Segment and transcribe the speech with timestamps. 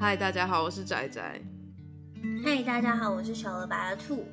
[0.00, 1.20] 嗨，大家好，我是仔仔。
[2.42, 4.24] 嗨，大家好，我是小鹅白的兔。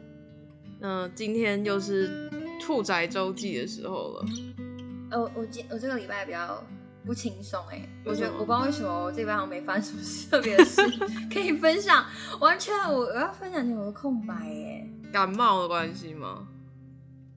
[0.80, 4.26] 嗯，今天又是兔仔周记的时候了。
[5.12, 6.64] 呃，我今我这个礼拜比较
[7.06, 10.82] 不轻松哎，我觉得我不知道为什么我这礼拜好像没发生什么特别的事
[11.30, 12.06] 可以分享，
[12.40, 14.90] 完全我我要分享点我的空白哎。
[15.12, 16.48] 感冒的关系吗？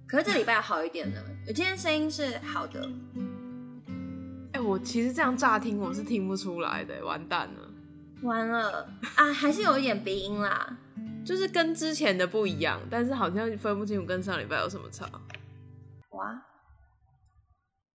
[0.07, 2.89] 可是这礼拜好一点了，我今天声音是好的。
[4.53, 7.67] 哎、我其实这样乍听我是听不出来的，完蛋了。
[8.23, 10.79] 完了啊，还是有一点鼻音啦。
[11.25, 15.07] 就是跟之前的不一样，但是好像分不清楚跟上礼拜有什么差。
[16.11, 16.43] 哇，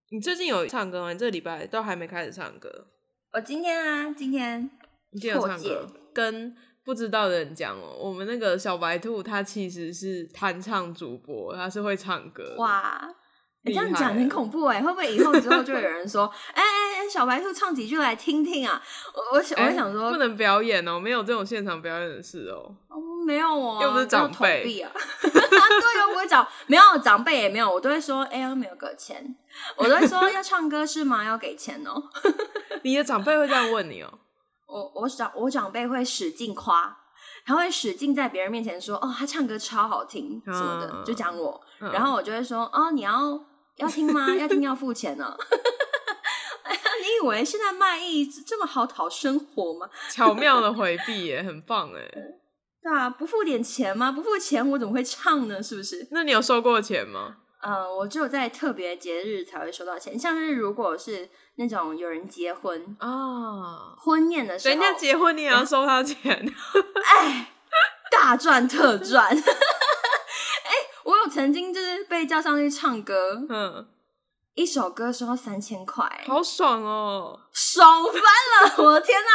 [0.09, 1.11] 你最近有唱歌吗？
[1.11, 2.87] 你这礼拜都还没开始唱歌，
[3.33, 4.69] 我今天啊，今天
[5.09, 5.87] 你今天有唱歌？
[6.13, 12.55] 跟不知道的人讲哦，我们那个小白兔它其实是弹唱主播，它是会唱歌。
[12.57, 13.13] 哇。
[13.65, 18.81] 你、这样讲很恐怖哎，会不会以后之后就有人说， 哎哎哎，小白兔唱几句来听听啊？
[19.13, 22.75] 我我想、哎我想说不，能表演哦，没有这种现场表演的事哦。
[22.89, 24.91] 哦，没有哦，又不是长辈啊，
[25.21, 29.35] 对，又不会找，没有长辈也没有，我都会说，哎、呀，没有给钱，
[29.77, 31.23] 我都会说要唱歌是吗？
[31.25, 32.03] 要给钱哦。
[32.83, 34.19] 你的长辈会这样问你哦？
[34.67, 36.95] 我我长我长辈会使劲夸，
[37.45, 43.39] 他会使劲在别人面前说，哦，他唱歌超好听什么的，嗯就讲我，嗯然后我就会说，哦，你要
[43.77, 44.33] 要听吗？
[44.35, 45.35] 要听要付钱呢。
[46.63, 49.89] 哎呀，你以为现在卖艺这么好讨生活吗？
[50.11, 52.09] 巧妙的回避耶，很棒哎。
[52.81, 54.11] 对啊，不付点钱吗？
[54.11, 55.61] 不付钱我怎么会唱呢？
[55.61, 56.07] 是不是？
[56.11, 57.37] 那你有收过钱吗？
[57.61, 66.53] 嗯，我只有在特别节日才会收到钱，像是如果是那种有人结婚啊，婚宴的时候，人家结婚你也要收他钱，
[67.03, 67.51] 哎，
[68.11, 69.35] 大赚特赚。
[71.35, 73.85] 曾经就是被叫上去唱歌，嗯，
[74.53, 77.37] 一首歌收到三千块，好爽哦。
[77.51, 78.75] 爽翻了！
[78.85, 79.29] 我的天哪！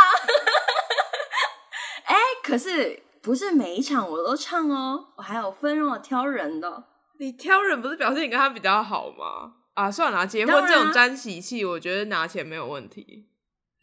[2.08, 6.84] 哎、可是不是每一场我都唱哦，我还有分让我挑人的。
[7.18, 9.52] 你挑人不是表示你跟他比较好吗？
[9.74, 13.26] 啊，算了，结婚这种沾喜气，我觉得拿钱没有问题。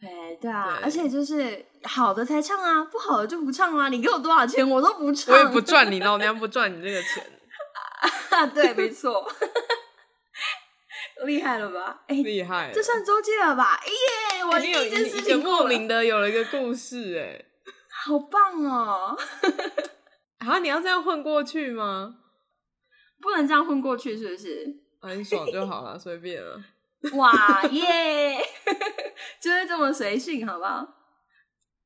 [0.02, 3.88] 哎，对啊，对而且就是好的才唱啊，不好的就不唱啊。
[3.88, 7.37] 你给我多少钱我都不唱，我也不赚你，老娘不赚你这个钱，啊，
[8.46, 9.26] 对，没 错，
[11.24, 12.04] 厉害了吧？
[12.08, 12.74] 哎、厉害了。
[12.74, 13.80] 这算周记了吧？
[13.86, 14.44] 耶！
[14.44, 17.44] 我你有第一件事情莫名的有了一个故事哎。
[17.90, 19.18] 好棒哦！
[20.38, 22.16] 啊，你要这样混过去吗？
[23.20, 24.76] 不能这样混过去，是不是？
[25.00, 26.62] 啊，你爽就好了， 随便了。
[27.14, 28.38] 哇耶！
[29.40, 30.86] 就是这么随性，好不好？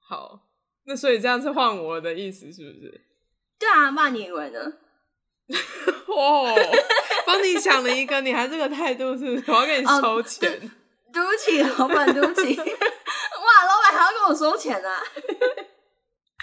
[0.08, 0.40] 好，
[0.84, 3.00] 那所以这样是换我的意思是不是？
[3.58, 4.60] 对啊，骂你以为呢？
[6.06, 6.54] 哦，
[7.26, 9.44] 帮你想了一个，你还这个态度是不是？
[9.50, 10.70] 我要给你收钱。
[11.12, 12.56] 对不起，老板，对不起。
[12.56, 15.02] 哇，老板还要跟我收钱啊？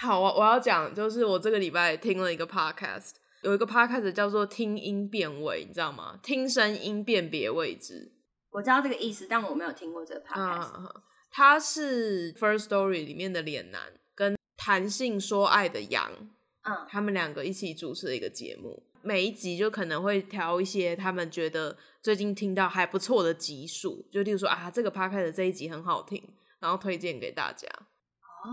[0.00, 3.10] 好，我我要讲，就是我这个礼拜听了一个 podcast，
[3.42, 6.18] 有一个 podcast 叫做“听音辨位”，你知道吗？
[6.22, 8.12] 听声音辨别位置。
[8.52, 10.70] 我知道这个意思，但我没有听过这个 podcast。
[10.78, 10.88] 嗯，
[11.32, 13.80] 他是 First Story 里面的脸男
[14.14, 16.10] 跟弹性说爱的羊，
[16.62, 18.84] 嗯他们两个一起主持的一个节目。
[19.02, 26.22] 每一集就可能会挑一些他们觉得最近听到还不错的集数，就例如说啊，这个 podcast 的这一集很好听，
[26.58, 27.68] 然后推荐给大家。
[28.44, 28.48] 哦，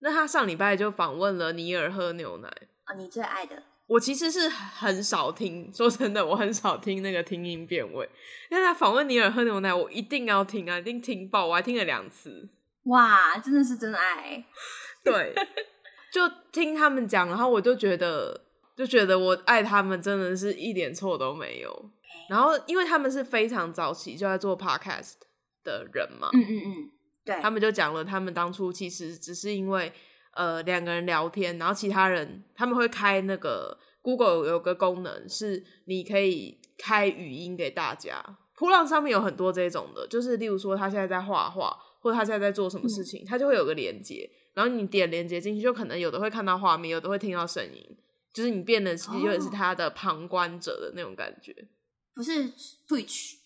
[0.00, 2.48] 那他上礼拜就访问了尼尔喝牛奶。
[2.84, 8.08] 啊，你最爱的我其实是很少听，说真的，我很少听那个听音辨位。
[8.50, 12.48] 因为他访问尼尔喝牛奶，我一定要听啊，一定听爆，我还听了两次。
[12.84, 14.44] 哇，真的是真爱。
[15.02, 15.34] 对，
[16.12, 18.43] 就听他们讲，然后我就觉得，
[18.76, 21.90] 就觉得我爱他们真的是一点错都没有。
[22.28, 25.14] 然后，因为他们是非常早期就在做 podcast
[25.62, 26.90] 的人嘛，嗯嗯嗯，
[27.24, 29.92] 对，他们就讲了，他们当初其实只是因为
[30.34, 38.24] 呃两个人聊天，然后其他人他们会开那个 Google 有个功能是你可以开语音给大家。
[38.56, 47.96] 波浪上面有很多这种的，就是例如说他现在在画画，或者他现在在做什么事情，他就会有个连接，然后你点连接进去，就可能有的会看到画面，有的会听到声音，
[48.34, 51.54] 就是你变得是有点是他的旁观者的那种感觉。
[52.14, 52.52] 不是
[52.86, 53.36] Twitch。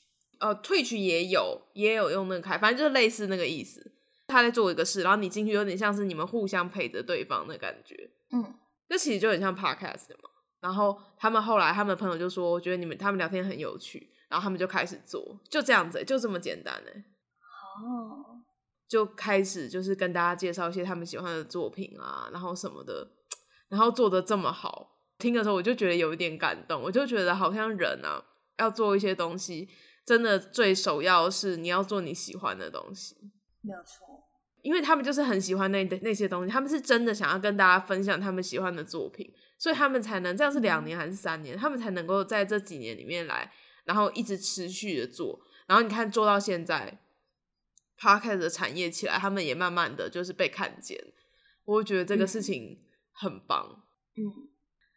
[0.41, 3.93] 呃，Twitch 也有也有用那个开，反正就是类似那个意思。
[4.29, 8.55] 他在做一个事，然后你进去有点像是你们互相陪着对方的感觉，嗯，
[8.87, 10.29] 这其实就很像 podcast 嘛。
[10.61, 17.05] 然后他们后来他们的朋友就说，我觉得你们他们聊天很有趣，然后他们就开始做，就这样子、就这么简单哎、
[17.83, 18.43] 哦，
[18.87, 23.09] 就开始就是跟大家介绍一些他们喜欢的作品啊，然后什么的，
[23.69, 28.25] 然后做的这么好，听的时候我就觉得有一点感动，我就觉得好像人啊
[28.59, 29.69] 要做一些东西，
[30.05, 33.17] 真的最首要是你要做你喜欢的东西。
[33.61, 34.25] 没有错。
[34.63, 43.51] 因为他们就是很喜欢那那些东西，他们是真的想要跟大家分享他们喜欢的作品，所以他们才能这样是两年还是三年，他们才能够在这几年里面来，
[43.85, 46.99] 然后一直持续的做，然后你看做到现在
[47.97, 50.99] p a r k a s 的产业起来，他们也慢慢的就是被看见，
[51.65, 52.81] 我觉得这个事情
[53.19, 53.83] 很棒，
[54.17, 54.49] 嗯。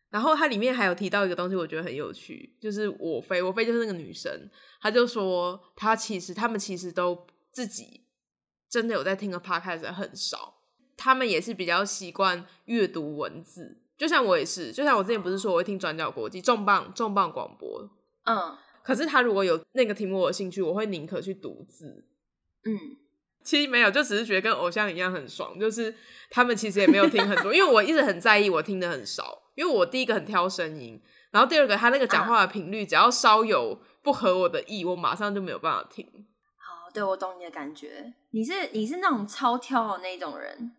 [0.09, 4.49] 然后它里面还有提到一个东西，我觉得很有趣，就是我飞，我飞就是那个女生，
[4.81, 8.01] 她就说她其实他们其实都自己
[8.69, 10.55] 真的有在听个 podcast 很少，
[10.97, 17.89] 他们也是比较习惯阅读文字，就像我也是，就像我之前不是说我会听转角国际重磅重磅广播，
[18.25, 18.57] 嗯。
[18.83, 22.03] 可是他如果有那个题目我有兴趣，我会宁可去读字。
[22.65, 22.97] 嗯，
[23.43, 25.93] 其实没有，就只是觉得跟偶像一样很爽，就是
[26.29, 31.01] 他们其实也没有听很多， 因为我一直很在意我听的很少，因为我第一个很挑声音，
[31.31, 36.05] 然后第二个他那个讲话的频率，只要稍有不合我的意，我马上就没有办法听。
[36.57, 38.13] 好，对我懂你的感觉。
[38.31, 40.71] 你是你是那种超挑的那种人，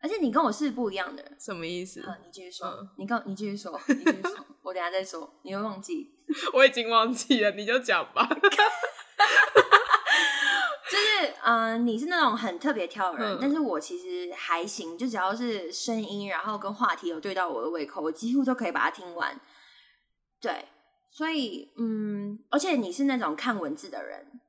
[0.00, 1.36] 而且你跟我是不一样的人。
[1.38, 2.00] 什么意思？
[2.06, 6.10] 嗯，你继续说，嗯你跟你继续说，你继续说，我等下再说，你会忘记。
[6.54, 8.26] 我已经忘记了，你就讲吧。
[11.22, 19.40] 就是嗯、呃你是那种很特别挑的人，嗯但是我其实还行，就只要是声音，然后跟话题有对到我的胃口，我几乎都可以把它听完。
[20.40, 20.66] 对，
[21.08, 24.40] 所以嗯，而且你是那种看文字的人，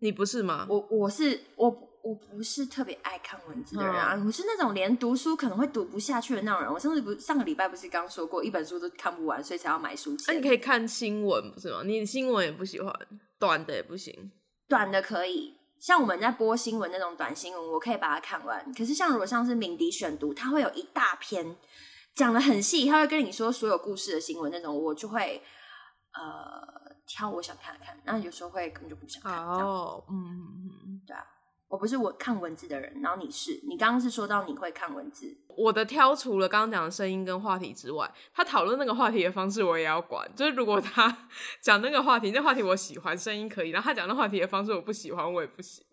[0.00, 0.66] 你不是吗？
[0.68, 1.70] 我我是我
[2.02, 6.70] 我不是特别爱看文字的人啊，嗯我是那种连读书可能会读不下去的那种人。
[6.70, 10.36] 我上次不上个礼拜不是刚说过，一本书都看不完，所以才要买书那、签。
[10.36, 11.82] 你可以看新闻不是吗？
[11.84, 12.94] 你新闻也不喜欢，
[13.38, 14.30] 短的也不行。
[14.68, 15.54] 短的可以，
[15.84, 18.72] 像我们在播新闻那种短新闻，我可以把它看完。
[18.72, 21.54] 可是像如果像是敏迪选读，它会有一大篇
[22.14, 25.42] 讲的很细，他会跟你说所有故事的新闻那种，我就会
[26.14, 26.66] 呃
[27.06, 29.46] 挑我想看的看，那有时候会根本就不想看。
[29.46, 31.02] 哦，嗯嗯嗯。
[31.06, 31.22] 对啊，
[31.74, 40.24] 我不是我看文字的人，然后你是，你刚刚是说到你会看文字，我的挑除了刚刚讲的声音跟话题之外，他讨论那个话题的方式我也要管。
[40.36, 41.26] 就是如果他
[41.60, 45.84] 讲那个话题，那话题我喜欢，声音可以，然后他讲那话题的方式我不喜欢，我也不行，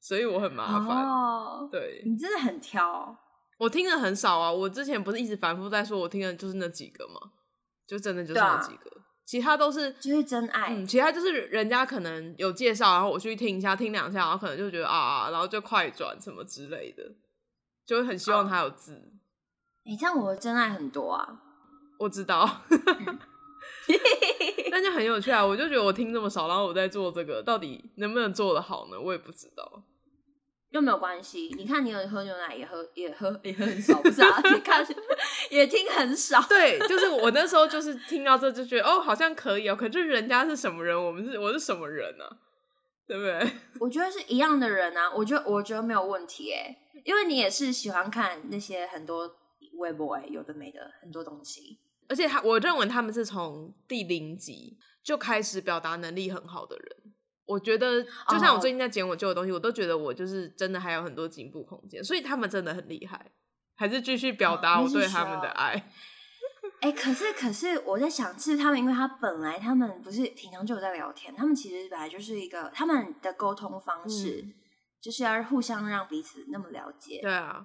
[0.00, 1.04] 所以我很麻烦。
[1.04, 3.18] 哦，对你真的很挑。
[3.58, 7.32] 我听的很少啊，我之前不是一直反复在说我听的就是那几个吗？
[7.84, 8.90] 就真的就是那几个，
[9.26, 17.02] 其他都是就是真爱，嗯，其他就是人家可能有介绍，然后我去听一下，听两下，然后可能就觉得啊，然后就快转什么之类的，
[17.84, 19.12] 就会很希望他有字。
[19.84, 21.42] 你、这样我的真爱很多啊。
[21.98, 22.62] 我知道，
[24.70, 25.44] 但就很有趣啊！
[25.44, 29.00] 我就觉得我听这么少，然后我在做这个，到底能不能做得好呢？
[29.00, 29.82] 我也不知道。
[30.76, 34.40] 又没有关系，你看你有喝牛奶也喝也喝也喝很少，不是啊？
[34.52, 34.86] 也看
[35.50, 39.74] 也听很少，对，就是我那时候就是听到这就觉得哦，好像可以哦。
[39.74, 42.36] 可是人家是什么人，我们是我是什么人呢、啊？
[43.08, 43.50] 对不对？
[43.80, 49.36] 我觉得是一样的人啊，我觉得我觉得没有问题诶，因为你也是喜欢看那些很多
[49.78, 51.78] 微博有的没的很多东西，
[52.08, 57.05] 而且他，我认为他们是从第零集就开始表达能力很好的人。
[57.46, 63.30] 我觉得，就像我最近在剪我旧的东西，我都觉得我就是真的还有很多进步空间，所以他们真的很厉害，
[63.76, 65.90] 还是继续表达哦我对他们的爱。
[66.80, 74.52] 哎、可是可是我在想，是他们，因为他本来他们不是平常就有在聊天，他们其实本来就是一个他们的沟通方式，嗯
[75.00, 77.64] 就是要互相让彼此那么了解，对啊，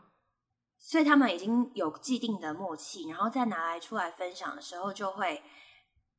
[0.77, 5.41] 所以他们已经有既定的默契，然后再拿来出来分享的时候，就会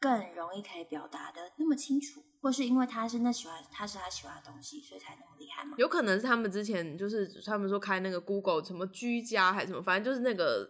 [0.00, 5.76] 更容易可以表达的那么清楚，或是因为他是那喜欢他是他喜欢的东西，所以才那么厉害吗？
[5.78, 10.68] 有可能是他们之前就是他们说开那个 Google 什么居家还是什么，反正就是那个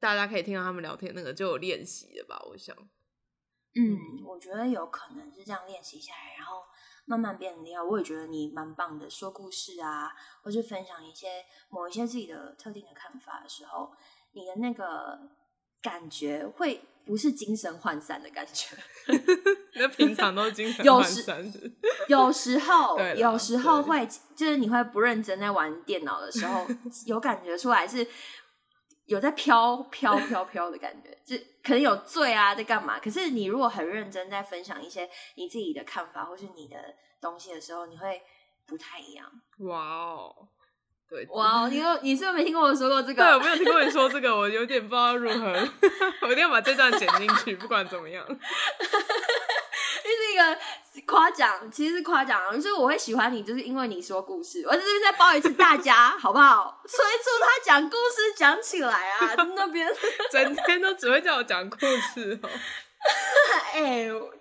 [0.00, 2.76] 大家可以听到他们聊天那个就有练习的吧，我想。
[3.74, 6.64] 嗯，我觉得有可能是这样练习下来，然后
[7.06, 7.80] 慢慢变得厉害。
[7.80, 10.10] 我也觉得你蛮棒的，说故事啊，
[10.42, 13.92] 或是分享一些某一些自己的特定的看法的时候，
[14.32, 15.30] 你的那个
[15.82, 18.76] 感觉会不是精神涣散的感觉。
[19.74, 21.72] 那平常都精神涣散是
[22.08, 26.64] 有时候，有时候对会，就是你会不认真在玩电脑的时候，
[27.06, 28.06] 有感觉出来是
[29.06, 33.00] 有在飘飘飘飘的感觉，就可能有醉啊，在干嘛？
[33.00, 36.76] 可是你如果很认真在分享一些你自己的看法或是你的
[37.20, 38.22] 东西的时候，你会
[38.66, 39.26] 不太一样。
[39.58, 40.48] 哇哦，
[41.12, 43.44] 对哇，你有你是不是没听过我说过这个对，我个？
[43.44, 45.52] 没有听过你说这个，我有点不知道如何，
[46.22, 48.24] 我一定要把这段剪进去，不管怎么样。
[50.02, 50.58] 这是一个
[51.06, 52.52] 夸奖，其实是夸奖啊。
[52.54, 54.62] 就是我会喜欢你，就是因为你说故事。
[54.66, 56.80] 我在这边再包一次大家，好不好？
[56.86, 59.86] 催促他讲故事讲起来啊，在那边。
[60.32, 62.48] 整天都只会叫我讲故事哦。
[63.74, 64.32] 哎、我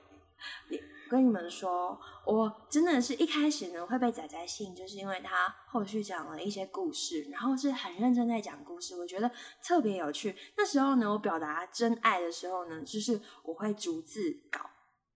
[0.69, 9.29] 你跟你们说，我真的是一开始呢会被仔仔吸引，就是因为他后续讲了一些故事，然后是很认真在讲故事，我觉得
[9.63, 10.35] 特别有趣。
[10.55, 14.69] 那时候呢，我表达真爱的时候呢，就是我会逐字稿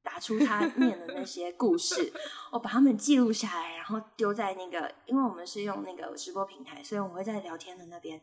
[0.03, 2.12] 打出他念的那些故事，
[2.51, 8.19] 我 把他们记录下来，然后丢在那个，因为我们是用那个直播平台，所以我会在聊天的那边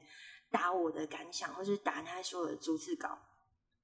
[0.50, 3.16] 打我的感想，或是打他说的逐字稿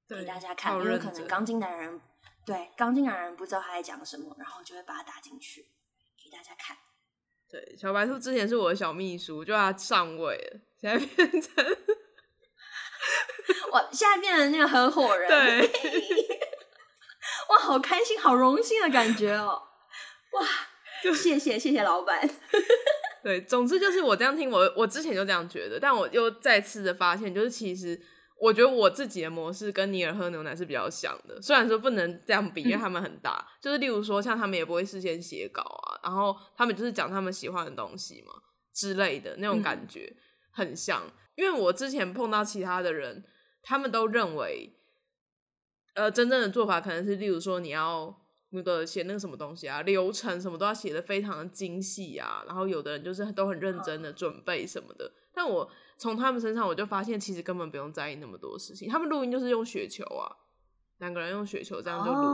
[0.09, 2.01] 给大家看，因为可能刚进来的人。
[2.49, 5.69] 对，刚进来的人不知道他在讲什么，然后就会把它打进去
[6.17, 6.79] 给大家看。
[7.47, 11.53] 对，小白兔之前是我的小秘书，就他上位了，现在变成
[13.71, 15.29] 我现在变成那个合伙人。
[15.29, 15.61] 对，
[17.51, 19.65] 哇，好开心，好荣幸的感觉哦！
[20.33, 20.47] 哇，
[21.05, 22.27] 就谢谢谢谢老板。
[23.23, 28.01] 对，总之就是我这样听，我我之前就这样觉得，但我又再次的发现，就是其实。
[28.41, 33.45] 我觉得我自己的模式跟尼尔喝牛奶是比较像的，虽然说不能这样比，因为他们很大。
[33.61, 38.33] 就是例如说，像他们也不会事先写稿啊，然后他们就是讲他们喜欢的东西嘛
[38.73, 40.15] 之类的那种感觉
[40.53, 41.03] 很像。
[41.35, 43.25] 因为我之前碰到其他的人，
[43.63, 44.73] 他们都认为，
[45.95, 48.17] 呃，真正的做法可能是例如说你要
[48.51, 55.69] 那个写那个什么东西啊，流程什么都要写的非常的精细啊，然后有的人就是都很认真的准备什么的，但我。
[55.99, 58.89] 从他们身上，我就发现其实根本不用在意那么多事情。
[58.89, 60.31] 他们录音就是用雪球啊，
[60.99, 62.29] 两个人用雪球这样就录。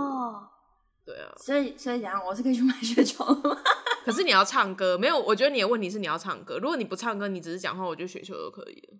[1.06, 3.56] 对啊，所以所以讲，我是可以去买雪球的吗？
[4.04, 5.18] 可是你要唱歌，没有？
[5.18, 6.58] 我觉得你的问题是你要唱歌。
[6.58, 8.98] 如果你不唱歌，你只是讲话，我觉得雪球都可以了。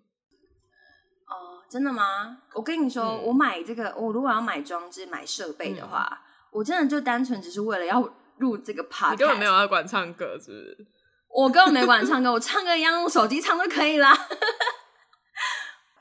[1.27, 2.39] 哦，真的吗？
[2.53, 8.07] 我跟你说，我买这个，我如果要买装置、买设备的话，我真的就单纯只是为了要
[8.37, 9.11] 录这个 part。
[9.11, 10.87] 你根本没有要管唱歌，是不是？
[11.35, 14.17] 我根本没管唱歌，我唱歌一样用手机唱就可以啦。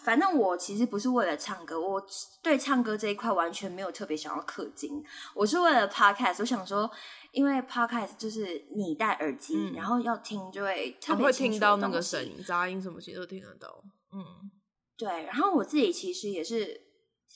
[0.04, 2.00] 反正我其实不是为了唱歌，我
[2.42, 5.02] 对唱歌这一块完全没有特别想要氪金。
[5.34, 6.88] 我是为了 podcast，我想说，
[7.32, 13.82] 因为 podcast 就是你戴耳机，然后要听就会特别听到那个声音、杂音什么，其实都听得到。
[14.12, 14.50] 嗯，
[14.96, 15.24] 对。
[15.24, 16.78] 然后我自己其实也是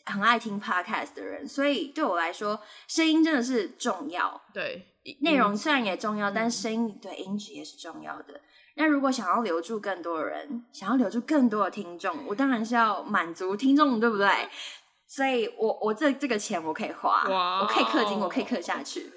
[0.05, 4.41] 很爱听 podcast 的人，所以对我来说，声音真的是重要。
[4.53, 4.95] 对。
[5.21, 8.41] 内容虽然也重要，但声音对音质也是重要的。
[8.77, 14.49] 那如果想要留住更多的人，想要留住更多的听众，我当然是要满足听众，对不对？
[15.07, 17.25] 所以我我这这个钱我可以花，
[17.61, 19.11] 我可以氪金，我可以氪下去，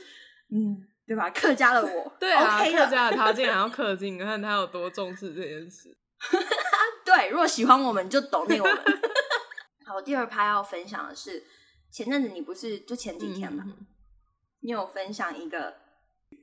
[0.50, 1.30] 嗯，对吧？
[1.30, 5.96] 客家的我， 对啊，客家的他竟然要氪金，你看他有多重视这件事。
[7.04, 8.84] 对，如果喜欢我们，就懂那我们。
[9.86, 11.44] 好，第二趴要分享的是，
[11.92, 13.66] 前阵子你不是就前几天嘛？
[14.62, 15.81] 你有分享一个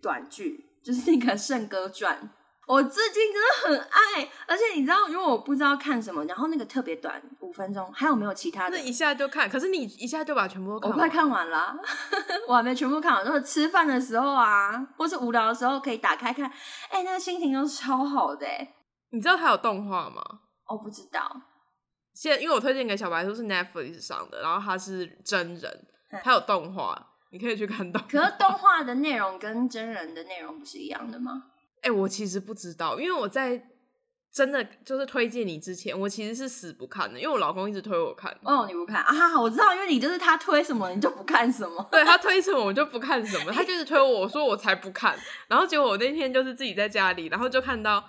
[0.01, 2.17] 短剧，就是那个《圣歌传》，
[2.67, 4.29] 我最近真的很爱。
[4.47, 8.77] 而且你知道，如果我不知道看什么，然后那个特别短，五分钟，还有没有其他的？
[8.77, 11.77] 那一下就看，可是你一下就把全部都看，我快看完了，
[12.49, 13.25] 我还没全部看完。
[13.25, 16.51] 就是吃饭的时候啊，或是无聊的时候，可以打开看，
[16.91, 18.47] 哎，那个心情都超好的。
[19.11, 20.23] 你知道它有动画吗？
[20.69, 21.43] 我不知道。
[22.15, 25.87] 现在因为我推荐给小白，都是 Netflix 上的，然后它是真人，
[26.23, 27.07] 它有动画。
[27.31, 31.45] 你可以去看到，可是动画的内容跟真人的内容不是一样的吗？
[31.83, 33.63] 哎，我其实不知道，因为我在
[34.33, 38.37] 真的就是推荐你之前，我其实是死不看的，因为我老公一直推我看。
[38.43, 39.41] 哦，你不看啊？
[39.41, 41.87] 我知道，因为你就是他推什么你就不看什么。
[41.93, 45.17] 对他推什么我就不看什么， 他就是推我，我说我才不看。
[45.49, 48.05] 然后结果我那天就是自己在家里，然后就看到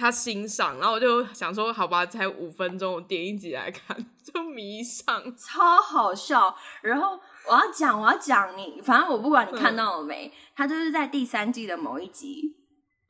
[0.00, 6.56] 他欣赏，然后我就想说，好吧，才五分钟，我点一集来看，就迷上，超好笑。
[6.80, 7.20] 然后。
[7.48, 12.54] 我要讲，我要讲你，反正我不管你看到了没，他就是在第三季的某一集，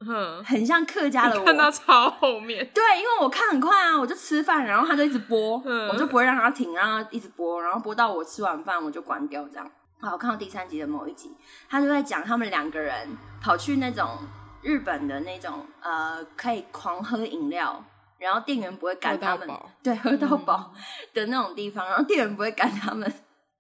[0.07, 5.59] 嗯，很像客家的我，看到超后面，对，因为我看很快啊，我就吃饭，然后他就一直播，
[5.91, 9.71] 我就不会让他停，让他一直播，然后播到我吃完饭我就关掉，这样。
[10.01, 11.37] 好，我看到第三集的某一集，
[11.69, 14.17] 他就在讲他们两个人跑去那种
[14.63, 17.83] 日本的那种呃，可以狂喝饮料，
[18.19, 19.49] 然后店员不会赶他们，
[19.83, 20.73] 对，喝到饱
[21.15, 23.13] 的那种地方，然后店员不会赶他们。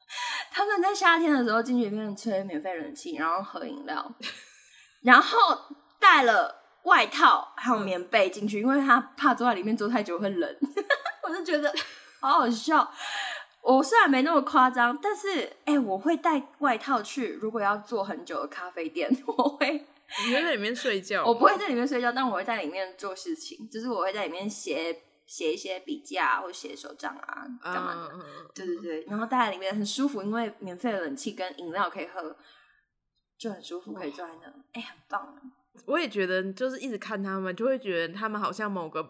[0.53, 4.13] 他们在夏天的时候进去里面吹免费冷气，然后喝饮料，
[5.03, 5.59] 然后
[5.99, 10.57] 带了外套还有棉被进去，因为他怕坐在里面坐太久会冷。
[11.23, 11.73] 我就觉得
[12.21, 12.91] 好好笑。
[13.63, 17.39] 我虽然没那么夸张，但是哎，我会带外套去。
[17.41, 19.87] 如果要坐很久的咖啡店，我会
[20.27, 21.25] 你会在里面睡觉。
[21.25, 25.03] 我不会在里面睡觉，但我会在里面做事情，就是我会在里面写。
[25.31, 28.19] 写一些笔记啊，或者写手账啊，干嘛的？
[28.53, 32.37] 对对对，然后待在里面很舒服，因为免费的冷气跟饮料可以喝，
[33.39, 35.41] 就很舒服，可以坐在那，哎，很棒。
[35.87, 39.09] 我也觉得，就是一直看他们，就会觉得他们好像某个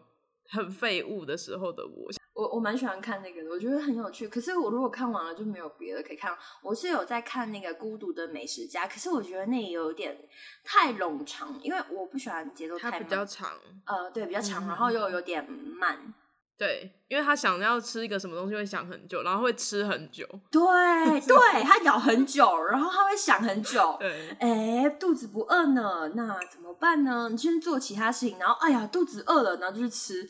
[0.51, 2.11] 很废物的时候的我。
[2.33, 4.29] 我我我蛮喜欢看那个的，我觉得很有趣。
[4.29, 6.37] 可是我如果看完了就没有别的可以看。
[6.63, 10.17] 我是有在看那个《孤独的美食家》，可是我觉得那有点
[10.65, 13.51] 太冗长，因为我不喜欢节奏太比较长。
[13.85, 16.15] 呃，对，比较长，然后又有点慢。
[16.61, 20.29] 对，因为他想要吃一个什么东西会想很久，然后会吃很久。
[20.51, 20.61] 对，
[21.27, 23.97] 对他咬很久，然后他会想很久。
[23.99, 27.31] 对，哎，肚子不饿呢，那怎么办呢？
[27.31, 30.29] 你先做其他事情，然后哎呀，肚子饿了，然后就去吃，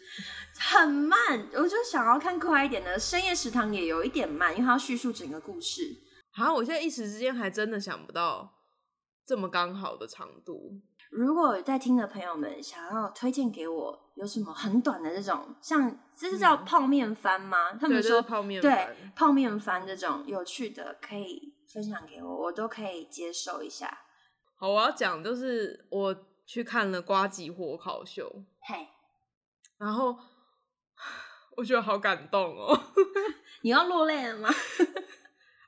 [0.60, 1.18] 很慢。
[1.54, 5.82] 我就想要看快一点的《深夜食堂》，也有一点慢，因为他要叙述整个故事。
[6.32, 8.48] 好，我现在一时之间还真的想不到
[9.30, 10.72] 这么刚好的长度。
[11.08, 17.74] 如果在听的朋友们想要推荐给我，有什么很短的这种，像这是叫泡面番吗？
[17.74, 24.00] 他们说泡面对泡面番这种有趣的，可以分享给我，我都可以接受一下。
[24.56, 28.28] 好，我要讲就是我去看了瓜吉火烤秀，
[28.62, 28.88] 嘿，
[29.78, 30.16] 然后
[31.56, 32.76] 我觉得好感动哦，
[33.62, 34.50] 你要落泪了吗？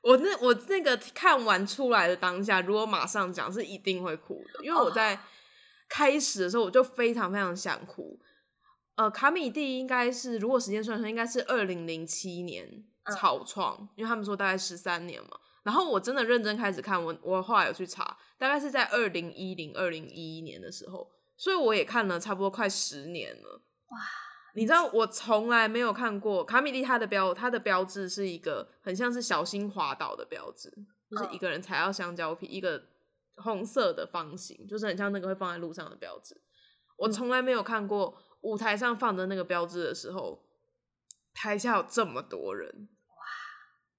[0.03, 5.19] 我那我那个看完出来的当下，如果马上讲是一定会哭的，因为我在。
[5.89, 8.19] 开始的时候我就非常非常想哭，
[8.95, 12.83] 呃，卡米蒂应该是如果时间算算，应该是二零零七年
[13.13, 15.29] 草创，因为他们说大概十三年嘛。
[15.61, 23.61] 然后我真的认真开始看，我我后来有去查，大概是在二零一零二零一一年的时候，所以我也看了差不多快十年了。
[23.91, 23.99] 哇，
[24.53, 30.73] 你知道我从来没有看过卡米利他的标他的标志是一个很像是小心滑倒的标志，
[31.11, 32.83] 就是一个人踩到香蕉皮，一个。
[33.37, 36.39] 红色的方形，就是很像那个会放在路上的标志。
[36.97, 40.39] 我从来没有看过舞台上放着那个标志的时候，
[41.33, 42.69] 台下有这么多人，
[43.07, 43.25] 哇，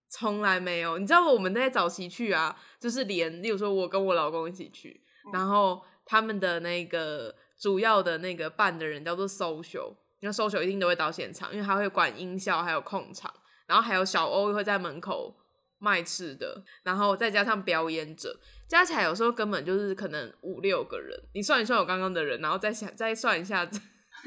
[0.08, 0.98] 从来没有。
[0.98, 13.30] 你知道我们在早期去啊，就是连，例如说我跟我老公一起去，然后他们的那个主要的那个办的人叫做 social，因为 social 一定都会到现场，因为他会管音效，还有控场，
[13.66, 15.36] 然后还有小欧会在门口
[15.78, 18.34] 卖吃的，然后再加上表演者。
[18.66, 23.68] 加起来有时候根本就是可能五六个人，你算一算我刚刚的人，然后再想再算一下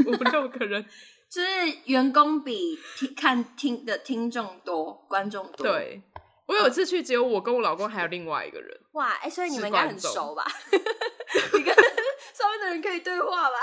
[0.05, 0.85] 五六个人，
[1.31, 1.47] 就是
[1.85, 5.65] 员工比听看听的听众多，观众多。
[5.65, 6.03] 对，
[6.45, 8.79] 我有一次去，只有我跟我老公还有另外一个人。
[8.91, 10.45] 哇，哎，所以你们应该很熟吧？
[11.57, 11.75] 你跟
[12.37, 13.55] 上面的人可以对话吧？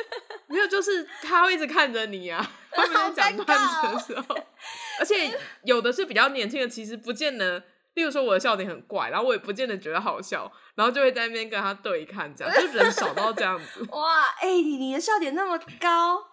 [0.48, 4.34] 没有，就是他会一直看着你啊， 他们在讲段子的时候，
[5.00, 7.62] 而且有的是比较年轻的，其实不见得。
[7.94, 13.84] 例如说我的笑点很怪，然后我也不见得觉得好笑，然后就会在那边跟他对看，这样就人少到这样子。
[13.90, 16.24] 哇，哎，你你的笑点那么高，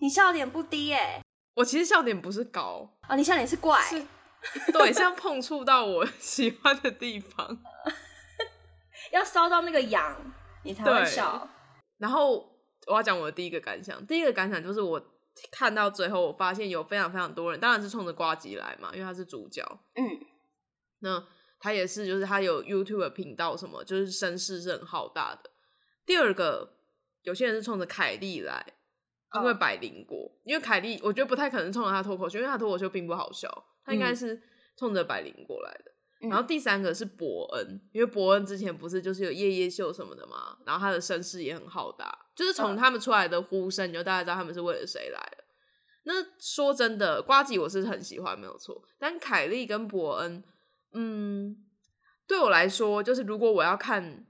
[0.00, 1.22] 你笑点不低哎。
[1.54, 3.80] 我其实笑点不是高啊，你笑点是怪，
[4.72, 7.58] 对，像碰触到我喜欢的地方，
[9.12, 10.16] 要烧到那个痒，
[10.64, 11.48] 你才会笑。
[11.98, 15.00] 然后我要讲我的第一个感想，第一个感想就是我
[15.52, 19.62] 看到最后，我发现有非常非常多人，当然是冲着瓜吉来嘛，因为他是主角，
[19.94, 20.26] 嗯。
[21.00, 21.22] 那
[21.60, 25.50] 他也是，就是他有 YouTube 频道，什么就是声势是很浩大的。
[26.06, 26.78] 第二个，
[27.22, 28.64] 有些人是冲着凯莉来，
[29.34, 33.50] 因为百灵果，因为凯莉我觉得不太可能冲着他脱口秀，因为他脱口秀并不好笑，
[33.84, 34.42] 他应该是
[34.78, 35.92] 冲着百灵果来的。
[36.28, 45.44] 然后第三个是伯恩，因为伯恩之前不是就是有夜夜秀什么的嘛，然后他的声势也很浩大，就是从他们出来的呼声，你就大概知道他们是为了谁来的。
[46.04, 50.44] 那说真的，瓜吉我是很喜欢，没有错，但凯莉跟伯恩。
[50.92, 51.56] 嗯，
[52.26, 54.26] 对我来说，就是如果我要看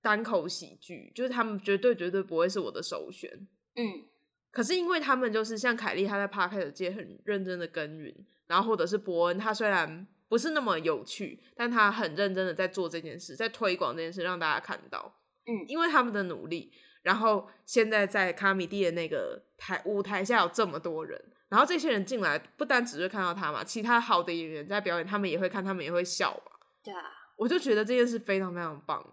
[0.00, 3.48] 单口喜剧，就是他们绝对绝对不会是我的首选。
[3.74, 4.04] 嗯，
[4.50, 8.14] 可是因为他们就是像凯莉，他在 p a r k 界很认真的耕耘，
[8.46, 15.14] 然后或者是伯恩，他虽然不是那么有趣，但他很认真的在做这件事，在推广这件事，让大家看到。
[15.44, 21.22] 嗯，因为他们的努力，然后现在在卡米蒂的那个台舞台下有这么多人。
[21.50, 26.52] 然后这些人进来，不单只是看到他嘛，其他好的演员在表演，他们也会看，他们也会笑嘛。
[26.82, 29.06] 对啊，我就觉得这件事非常非常棒，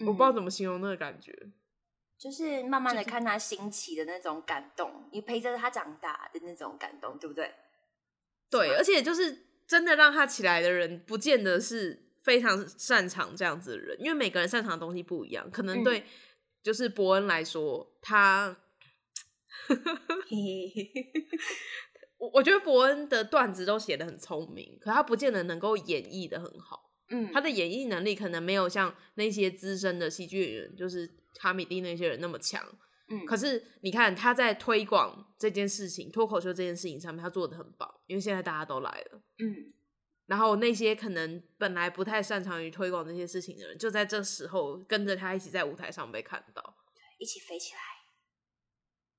[0.00, 1.32] 我不知道怎么形容那个感觉，
[2.18, 7.54] 就是慢慢的看他兴起的那种感动，你陪着他长大的那种感动，对不对？
[8.50, 16.04] 对，而且就是真的让他起来的人，不见得是非常擅长这样子的人，因为每个人擅长的东西不一样，可能对
[16.62, 18.56] 就是伯恩来说，他。
[22.18, 26.90] 我我觉得伯恩的段子都写的很聪明，可他不见得能够演绎的很好。
[27.10, 32.64] 嗯，他的演绎能力可能没有像那些资深的戏剧演员，就是卡米蒂那些人那么强。
[33.10, 39.22] 嗯，可是你看他在推广这件事情、脱口秀这件事情上面，他做的很棒，因为现在大家都来了。
[39.38, 39.72] 嗯，
[40.26, 46.76] 然后那些可能本来不太擅长于推广这些事情的人，就在这时候跟着他一起在舞台上被看到，
[47.18, 47.80] 一起飞起来。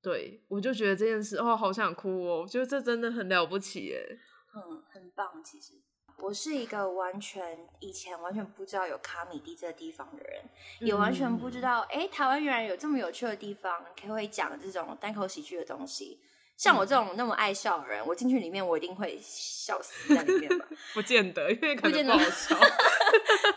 [0.02, 4.20] 对我就觉得这件事哦，好想哭哦，我觉得这真的很了不起耶。
[4.56, 5.44] 嗯，很棒。
[5.44, 5.74] 其实
[6.22, 10.42] 我是一个完全以前完全不知道有卡米蒂这个地方的人，
[10.80, 16.20] 也完全不知道哎，台湾原来有这么有趣的地方，可以会讲这种单口喜剧的东西。
[16.58, 20.68] 像我这种那么爱笑的人，我进去里面我一定会笑死在里面吧？
[20.94, 22.58] 不见得，因为可能不好笑。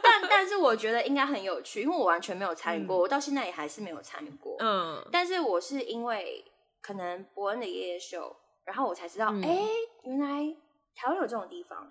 [0.01, 4.57] 但但是我觉得应该很有趣，因为我完全没有参与过，我到现在也还是没有参与过。
[4.61, 6.45] 嗯，但是我是因为
[6.81, 9.67] 可能伯恩的夜夜秀，然后我才知道，哎，
[10.05, 10.55] 原来
[10.95, 11.85] 台湾有这种地方，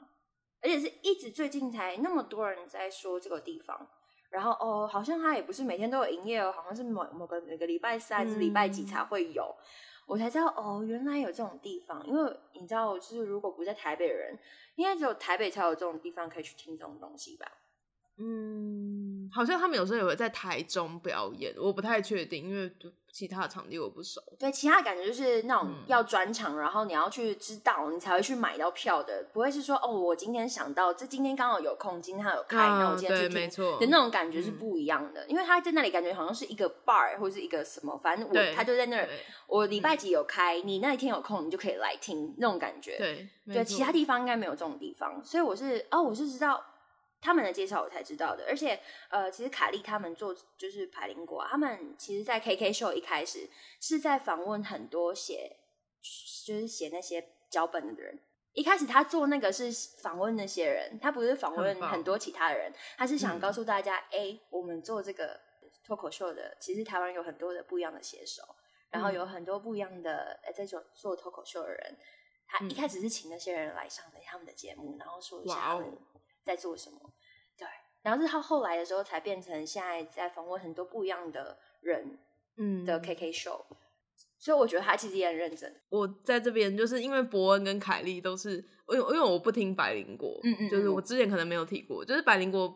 [0.62, 3.88] 而且是一直最近才那么多人在说这个地方。
[4.30, 9.54] 然后哦，好像它也不是每天都有营业哦，好像是某某个每个礼拜三、是礼拜几才会有。
[10.06, 12.02] 我才知道哦，原来有这种地方。
[12.08, 14.40] 因为你知道，就是如果不在台北人，
[14.76, 17.46] 应该只有台北才有这种地方可以去听这种东西吧。
[18.16, 22.72] 嗯，好像他们有时候也会在台中表演，我不太确定，因为
[23.12, 24.22] 其他的场地我不熟。
[24.40, 35.26] 对，其他感觉就是那种要专场，然后你要去知道，你才会去买到票的，不会是说哦，我今天想到这今天刚好有空，今天他有开，那我今天去听，的那种感觉是不一样的。
[35.28, 39.10] 因为他在那里感觉好像是一个 bar 或者是一个什么，反正我他就在那儿，
[39.48, 42.98] 我礼拜几有开，你那一天有空，你就可以来听那种感觉。
[42.98, 46.64] 对，对，其他地方应该没有这种地方，所以我是哦，我是知道。
[47.22, 48.80] 他们的介绍我才知道的，而且
[49.10, 53.48] 呃，其实卡莉他们做就是排林果，他们其实，在 KK 秀一开始
[53.80, 55.56] 是在访问很多写
[56.46, 58.20] 就是写那些脚本的人。
[58.54, 65.40] 一开始他做那个是访问那些人，他不是访问很多其他的人，他是想告诉大家，哎，我们做这个
[65.86, 68.44] 脱口秀的，其实台湾有很多的不一样的写手，
[68.90, 71.98] 然后有很多不一样的在做做脱口秀的人。
[72.46, 75.98] 他一开始是请那些人来上的他们的节目，然后说一下他们。
[76.44, 76.98] 在做什么？
[77.58, 77.68] 对，
[78.02, 82.18] 然后是他后来的时候才变成现在在访问很多不一样的人，
[82.58, 83.62] 嗯的 K K show，
[84.40, 85.82] 所以我觉得他其实也很认真。
[85.90, 88.58] 我在这边就是因为伯恩跟凯莉都是，
[88.90, 92.76] 因为因为我不听百灵果，嗯嗯，就是我之前可能没有提过，就是百灵果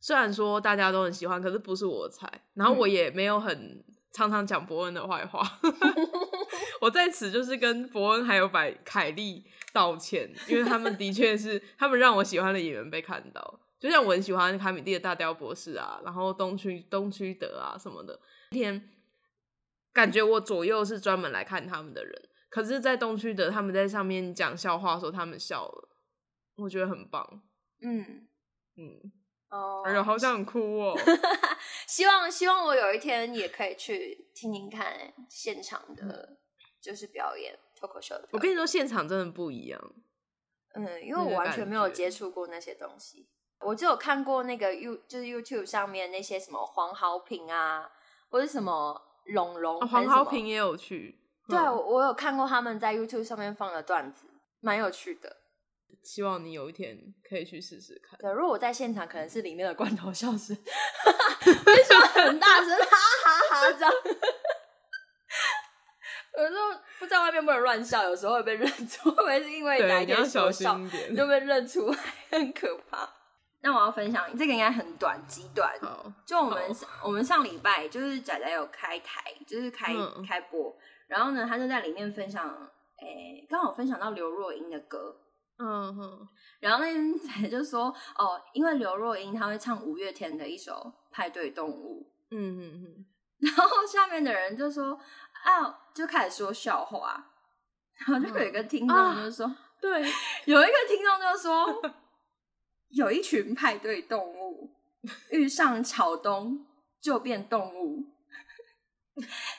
[0.00, 5.40] 虽然说大家都很喜欢，可是不是我的菜，然后我也没有很常常讲伯恩的坏话。
[6.80, 18.18] 我在此就是跟伯恩还有百凯莉道歉，因为他们的确是他们让我喜欢的演员被看到，就像我很喜欢卡米蒂的大雕博士啊，然后东区东区德啊什么的。
[18.50, 18.90] 天，
[19.92, 25.88] 感觉我左右是专门来看他们的人，可是，在东区德他们在上面讲笑话的时候，他们笑了，
[26.56, 27.42] 我觉得很棒。
[27.80, 28.26] 嗯
[28.76, 29.12] 嗯
[29.50, 30.98] 哦，哎呦，好想哭哦！
[31.86, 36.38] 希望希望我有一天也可以去听听看现场的。
[36.86, 39.92] 就是表演脱口秀的，我跟你说，现场真的不一样。
[40.74, 47.90] 嗯，因为我完全没有接触过那些东西，我只有看过那个 You，就是 YouTube 上面那些什么黄豪平啊，
[48.28, 51.18] 或者什么龙龙，黄豪平也有去。
[51.48, 54.28] 对，我有看过他们在 YouTube 上面放的段子，
[54.60, 55.38] 蛮有趣的。
[56.04, 56.96] 希望你有一天
[57.28, 58.16] 可以去试试看。
[58.20, 60.56] 对，如果我在现场，可能是里面的罐头笑声，
[61.66, 62.68] 为什么很大声？
[62.78, 63.92] 哈哈哈这样。
[66.36, 70.78] 有时候不在外面不能乱笑，有时候会被认出，会不会是因为哪一天说笑
[71.16, 71.98] 就被认出来，
[72.30, 73.08] 很可怕。
[73.62, 75.74] 那我要分享这个应该很短，极短。
[76.26, 76.62] 就我们
[77.02, 79.94] 我们上礼拜就是仔仔有开台，就是开
[80.28, 80.76] 开播，
[81.08, 82.46] 然后呢，他就在里面分享，
[83.00, 85.16] 诶，刚好分享到刘若英的歌，
[85.58, 86.28] 嗯哼。
[86.60, 87.86] 然后那天仔就说，
[88.18, 90.72] 哦，因为刘若英她会唱五月天的一首
[91.10, 93.06] 《派对动物》，嗯哼哼。
[93.38, 95.00] 然后下面的人就说。
[95.44, 97.32] 啊，就开始说笑话，
[97.98, 99.46] 然后就有一个听众就说：
[99.80, 100.02] “对，
[100.44, 101.92] 有一个听众就说，
[102.88, 104.70] 有一群派对动物
[105.30, 106.66] 遇上草东
[107.00, 108.04] 就变动物，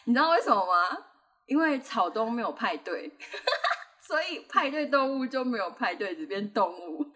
[0.06, 1.06] 你知道为什么吗？
[1.46, 3.10] 因为草东没有派对，
[4.06, 7.06] 所以派对动物就没有派对，只变动物。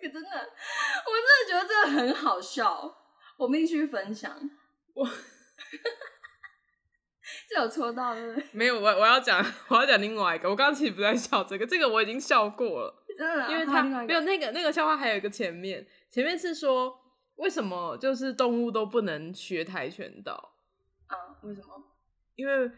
[0.00, 2.96] 这个真的，我真的觉得这个很好笑，
[3.36, 4.38] 我必须分享
[4.94, 5.04] 我。”
[7.48, 8.44] 这有戳到对不对？
[8.52, 10.50] 没有，我我要讲， 我要讲另外一个。
[10.50, 16.98] 我刚刚其实不在笑这个，这个我已经笑过了，真的，因为他没有那个那个笑话，还有一个前面，前面是说
[17.36, 20.54] 为什么就是动物都不能学跆拳道
[21.06, 21.16] 啊？
[21.42, 21.68] 为什么？
[22.34, 22.70] 因为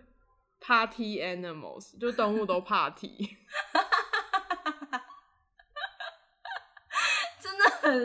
[0.60, 3.16] party animals 就动物都怕踢，
[7.40, 8.04] 真的很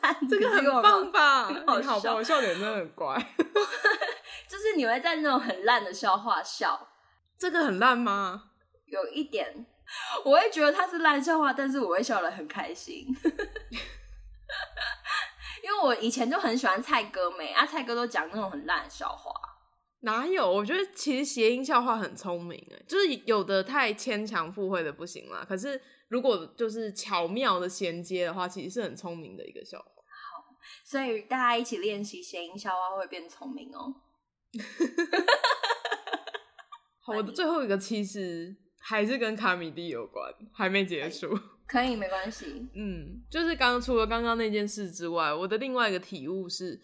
[0.00, 1.48] 烂，这个很棒吧？
[1.50, 3.16] 你好吧，我笑点真的很怪。
[4.76, 6.88] 就是你会在那种很烂的笑话笑，
[7.38, 8.50] 这个很烂吗？
[8.84, 9.66] 有一点，
[10.22, 13.06] 我会觉得它是烂笑话，但是我会笑得很开心，
[15.64, 19.32] 因为我以前就很喜欢蔡哥美啊，蔡哥都讲那种很烂的笑话，
[20.00, 20.48] 哪有？
[20.48, 25.44] 我觉得其实谐音笑话很聪明哎，就是有的太牵强附会的不行啦。
[25.48, 29.86] 可是如果就是巧妙的衔接的话，其实是很聪明的一个笑话。
[29.86, 30.44] 好，
[30.84, 33.94] 所以大家一起练习谐音笑话会变聪明哦。
[37.02, 41.36] 好，我的最后一个其实还是跟卡米蒂有关，还没结束。
[41.66, 42.68] 可以，没关系。
[42.74, 46.80] 嗯，就是刚除了刚刚那件事之外，我的另外一个体悟是。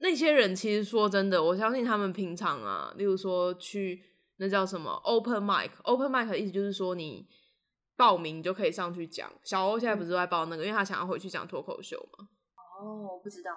[0.00, 4.00] 那些人其实说真的，我相信他们平常啊，例如说去
[4.36, 7.26] 那叫什么 open mic，open mic 的意思就是说你
[7.96, 9.28] 报名就可以上去讲。
[9.42, 12.28] 小欧现在不是在报那个，因为他想要回去讲脱口秀嘛。
[12.80, 13.50] 哦，我不知道，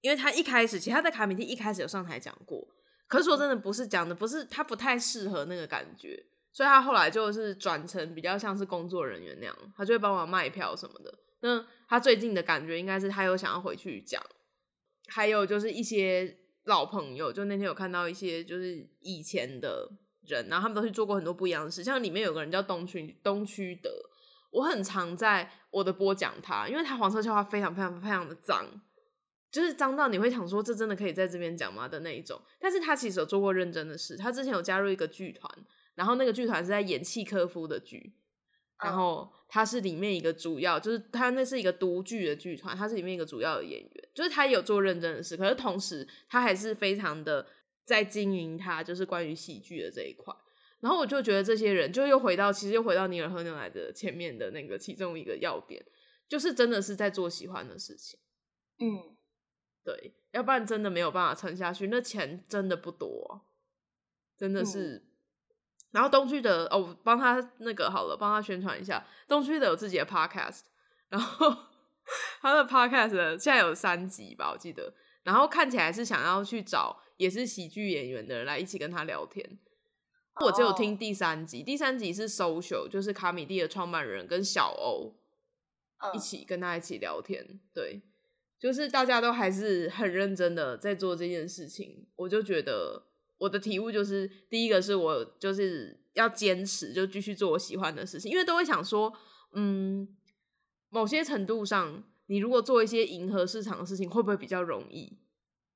[0.00, 2.66] 因为他一开始其实他在卡米蒂一开始有上台讲过，
[3.06, 11.12] 可是说真的不是讲的，不是他不太适合那个感觉，所以他后来就是转成比较像是工作人员那样，他就会帮忙卖票什么的。
[11.40, 14.22] 那他最近的感觉应该是他有想要回去讲。
[15.08, 19.90] 还有就是一些老朋友，就那天有看到一些就是以前的
[20.26, 21.82] 人，然后他们都去做过很多不一样的事。
[21.82, 23.90] 像里面有个人叫东区东区德，
[24.52, 28.64] 我很常在我的播讲他，因为他黄色笑话非常非常非常的脏，
[29.50, 32.40] 就是脏到你会想说这真的可以在这边讲吗的那一种。
[32.58, 35.50] 但是他其实有做过认真的事，他之前有加入一个剧团，
[35.94, 38.14] 然后那个剧团是在演契科夫的剧。
[38.82, 47.46] 然后他是里面一个主要，就是他那是一个独剧的剧团，他是里面一个主要的演员，就是他有做认真的事，可是同时他还是非常的
[47.84, 50.34] 在经营他就是关于喜剧的这一块。
[50.80, 55.84] 然后我就觉得这些人就又回到，其实又回到尼尔喝牛奶的前面的那个其中一个要点，
[56.26, 58.18] 就是真的是在做喜欢的事情。
[58.78, 59.14] 嗯，
[59.84, 63.46] 对，要不然真的没有办法撑下去，那钱真的不多，
[64.36, 65.06] 真的是。
[65.92, 69.04] 然后东区的哦，帮他那个好了，帮他宣传一下。
[69.26, 70.60] 东区的有自己的 podcast，
[71.08, 71.54] 然后
[72.40, 74.94] 他的 podcast 现在有三集吧，我记得。
[75.22, 79.58] 然后看起来是想要去找也是喜剧演员的人来一起跟他聊天。
[80.42, 85.14] 我只有听第三集，第三集是 social，就是卡米蒂的创办人跟小欧
[86.14, 87.60] 一起跟他一起聊天。
[87.74, 88.00] 对，
[88.60, 93.06] 就是大家都还是很认真的在做这件事情，我就觉得。
[93.40, 99.10] 我的体悟就是，第一个是我就是要坚持，就继续做我喜欢的事情，因为都会想说，
[99.54, 100.06] 嗯，
[100.90, 105.16] 某些程度上，你如果做一些迎合市场的事情，会不会比较容易？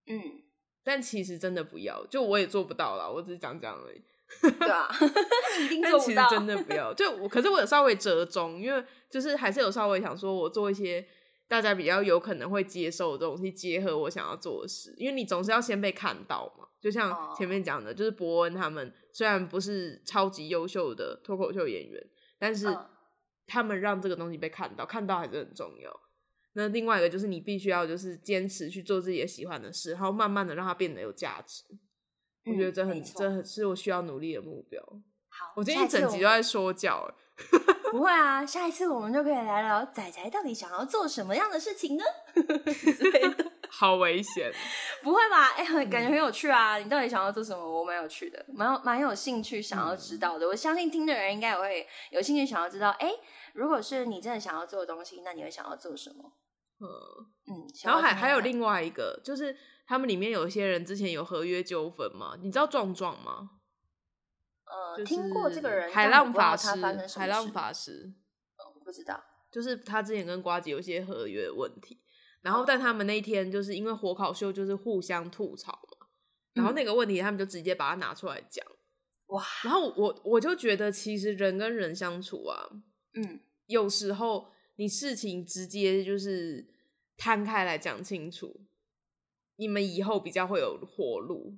[0.09, 0.43] 嗯，
[0.83, 4.03] 但其实真的不要，就我也做不到啦，我只是讲讲而已。
[4.43, 4.87] 对啊，
[5.65, 6.29] 一定做不到。
[6.29, 11.07] 真的不要，就我，可是我有稍微折中，因为就是还是有稍微想说，我做一些
[11.47, 16.67] 大家比较有可能会接受的东西，结合我想要做的事，因为你总是要先被看到嘛。
[16.81, 22.07] 就像前面讲的，就是伯恩他们虽然不是超级优秀的脱口秀演员，
[22.39, 22.67] 但是
[23.47, 26.01] 他们让这个东西被看到，看到还是很重要。
[26.53, 31.65] 那另外一个就是你必须要就是坚持去做自己的喜欢的事，然后慢慢的让它变得有价值。
[32.45, 34.83] 我觉得这很这是我需要努力的目标。
[35.29, 37.15] 好，我今天一整集都在说教。
[37.91, 42.05] 不会啊，下一次我们就可以聊聊仔仔到底想要做什么样的事情呢？
[43.71, 44.53] 好危险！
[45.03, 45.49] 不会吧？
[45.57, 46.79] 哎，感觉很有趣啊！
[46.79, 47.65] 你到底想要做什么？
[47.65, 50.47] 我蛮有趣的，蛮有蛮有兴趣想要知道的。
[50.47, 52.91] 我相信听的人应该也会有兴趣想要知道。
[53.01, 53.11] 哎，
[53.53, 56.33] 如果是你真的想要做的东西，那你会想要做什么？
[56.81, 56.87] 嗯
[57.49, 57.67] 嗯。
[57.85, 62.37] 然后还还有另外一个，就是他们里面有一些人之前有合约纠纷嘛？
[62.41, 63.51] 你知道壮壮吗？
[64.97, 66.69] 呃，听过这个人，海浪法师，
[67.17, 68.13] 海浪法师。
[68.85, 71.99] 不知道，就是他之前跟瓜姐有一些合约问题。
[72.43, 76.07] 然后，但他们那一天就是因为火烤秀，就是互相吐槽嘛。
[76.53, 78.65] 然后那个问题，他们就直接把它拿出来讲。
[79.29, 79.43] 哇！
[79.63, 82.69] 然后我我就觉得，其实人跟人相处啊，
[83.15, 86.69] 嗯，有时候你事情直接就是
[87.17, 88.61] 摊开来讲清楚，
[89.57, 91.57] 你们以后比较会有活路。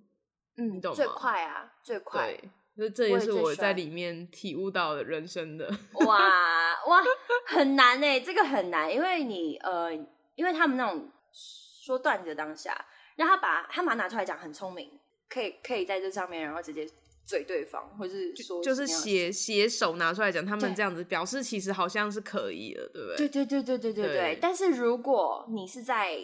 [0.56, 0.96] 嗯，你懂吗？
[0.96, 2.40] 最快啊，最快。
[2.76, 5.68] 对，所以这也是我在里面体悟到的人生的。
[6.06, 6.18] 哇
[6.86, 7.02] 哇，
[7.46, 9.92] 很难哎，这个很难，因为你呃。
[10.36, 12.78] 因为他们那种说段子的当下，
[13.16, 14.90] 让他把他把拿出来讲，很聪明，
[15.30, 16.86] 可以可以在这上面，然后直接
[17.24, 23.16] 嘴对方，或是说就是写写手拿出来讲，他们这样子表示其实好像是可以的，对不对？
[23.16, 24.38] 对对对对对对对。
[24.38, 26.20] 但是如果你是在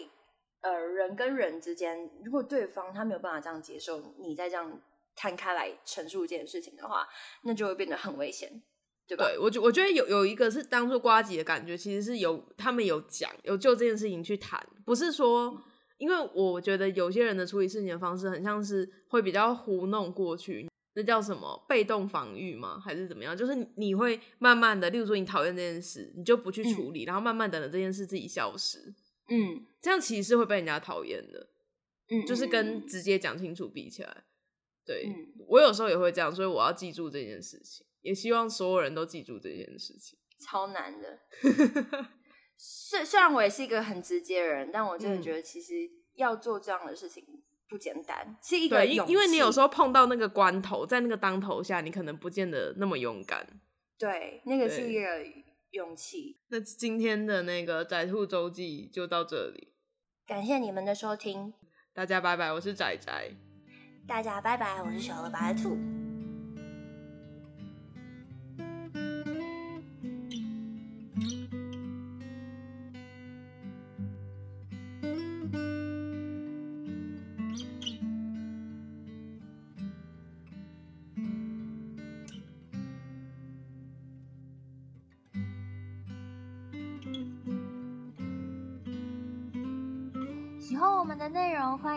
[0.61, 4.79] 呃人跟人之间，如果对方他没有办法这样接受你再这样
[5.15, 7.07] 摊开来陈述这件事情的话，
[7.43, 8.61] 那就会变得很危险。
[9.05, 15.61] 对，我觉我觉得有有一个是当做瓜吉的感觉，其实是有他们有讲有就这件事情去谈，不是说，
[15.97, 22.79] 因为我觉得有些人的处理事情的方式很像是会比较糊弄过去，那叫什么被动防御吗？
[22.79, 23.35] 还是怎么样？
[23.35, 28.79] 就是你会慢慢的，例如说你讨厌这件事，你就不去处理，然后慢慢等着这件事自己消失，
[29.27, 31.49] 嗯，这样其实是会被人家讨厌的，
[32.09, 34.23] 嗯，就是跟直接讲清楚比起来。
[34.85, 40.17] 对、嗯我有时候也会这样，所以我要记住这件事情，也希望所有人都记住这件事情。
[40.39, 41.19] 超难的。
[42.57, 45.73] 虽虽然我也是一个很直接的人，但我真的嗯觉得其实
[46.15, 47.23] 要做这样的事情
[47.67, 53.45] 不简单，是一个，因勇因为你有气时候碰到那个关头，在那个当头下，你可能不见得那么勇敢。
[53.97, 55.25] 对那个是一个
[55.71, 56.39] 勇气。
[56.47, 59.73] 那今天的那个宅兔周记就到这里，
[60.25, 61.53] 感谢你们的收听，
[61.93, 63.52] 大家拜拜，我是仔仔。
[64.05, 65.77] 大家拜拜，我是小乐白兔。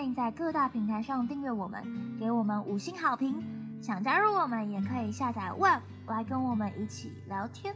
[0.07, 1.83] 迎在各大平台上订阅我们，
[2.19, 3.43] 给我们五星好评。
[3.83, 7.75] 想加入我们，也可以下载 Web 来跟我们一起聊天。